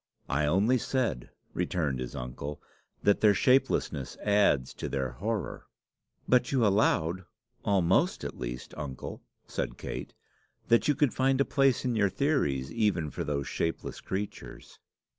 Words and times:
"I 0.27 0.47
only 0.47 0.79
said," 0.79 1.29
returned 1.53 1.99
his 1.99 2.15
uncle, 2.15 2.59
"that 3.03 3.21
their 3.21 3.35
shapelessness 3.35 4.17
adds 4.23 4.73
to 4.73 4.89
their 4.89 5.11
horror." 5.11 5.67
"But 6.27 6.51
you 6.51 6.65
allowed 6.65 7.25
almost, 7.63 8.23
at 8.23 8.39
least, 8.39 8.73
uncle," 8.75 9.21
said 9.45 9.77
Kate, 9.77 10.15
"that 10.69 10.87
you 10.87 10.95
could 10.95 11.13
find 11.13 11.39
a 11.39 11.45
place 11.45 11.85
in 11.85 11.95
your 11.95 12.09
theories 12.09 12.71
even 12.71 13.11
for 13.11 13.23
those 13.23 13.47
shapeless 13.47 14.01
creatures." 14.01 14.79